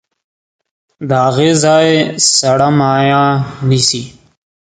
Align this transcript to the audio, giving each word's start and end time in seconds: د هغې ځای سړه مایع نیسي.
د 1.07 1.11
هغې 1.25 1.51
ځای 1.63 1.87
سړه 2.37 2.69
مایع 2.79 3.23
نیسي. 3.69 4.03